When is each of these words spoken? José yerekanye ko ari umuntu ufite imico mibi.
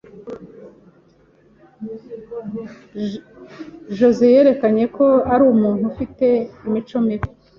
José 3.97 4.27
yerekanye 4.35 4.85
ko 4.95 5.05
ari 5.33 5.43
umuntu 5.53 5.83
ufite 5.91 6.25
imico 6.67 6.97
mibi. 7.07 7.27